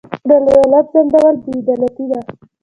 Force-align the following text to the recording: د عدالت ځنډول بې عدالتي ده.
د 0.27 0.29
عدالت 0.41 0.85
ځنډول 0.93 1.35
بې 1.43 1.51
عدالتي 1.61 2.05
ده. 2.11 2.19